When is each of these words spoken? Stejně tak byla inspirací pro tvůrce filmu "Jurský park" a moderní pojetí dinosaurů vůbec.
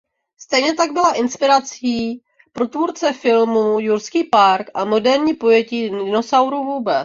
Stejně 0.39 0.73
tak 0.73 0.91
byla 0.91 1.13
inspirací 1.13 2.21
pro 2.53 2.67
tvůrce 2.67 3.13
filmu 3.13 3.79
"Jurský 3.79 4.23
park" 4.23 4.69
a 4.73 4.85
moderní 4.85 5.33
pojetí 5.33 5.89
dinosaurů 5.89 6.63
vůbec. 6.65 6.95